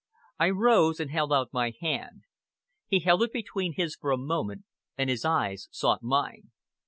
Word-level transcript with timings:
I 0.39 0.49
rose 0.49 0.99
and 0.99 1.11
held 1.11 1.31
out 1.31 1.53
my 1.53 1.73
hand. 1.79 2.23
He 2.87 3.01
held 3.01 3.21
it 3.21 3.31
between 3.31 3.73
his 3.73 3.95
for 3.95 4.09
a 4.09 4.17
moment, 4.17 4.63
and 4.97 5.11
his 5.11 5.23
eyes 5.23 5.67
sought 5.69 6.01
mine. 6.01 6.49